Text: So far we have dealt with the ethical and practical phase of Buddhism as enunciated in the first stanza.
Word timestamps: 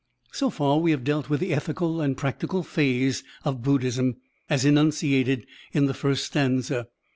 So 0.31 0.49
far 0.49 0.79
we 0.79 0.89
have 0.89 1.03
dealt 1.03 1.29
with 1.29 1.41
the 1.41 1.53
ethical 1.53 2.01
and 2.01 2.17
practical 2.17 2.63
phase 2.63 3.23
of 3.45 3.61
Buddhism 3.61 4.15
as 4.49 4.65
enunciated 4.65 5.45
in 5.73 5.85
the 5.85 5.93
first 5.93 6.25
stanza. 6.25 6.87